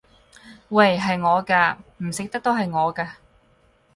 [0.69, 0.97] 喂！
[0.97, 1.77] 係我㗎！
[1.97, 3.07] 唔食得都係我㗎！